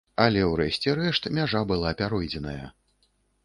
Але 0.23 0.39
ў 0.51 0.53
рэшце 0.61 0.95
рэшт 1.01 1.29
мяжа 1.41 1.61
была 1.75 1.95
пяройдзеная. 2.03 2.61